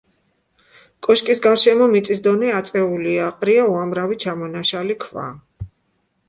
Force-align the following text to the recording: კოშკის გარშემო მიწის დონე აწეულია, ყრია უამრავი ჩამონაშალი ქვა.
კოშკის 1.07 1.41
გარშემო 1.45 1.87
მიწის 1.91 2.21
დონე 2.29 2.49
აწეულია, 2.61 3.27
ყრია 3.43 3.67
უამრავი 3.75 4.19
ჩამონაშალი 4.25 4.99
ქვა. 5.07 5.29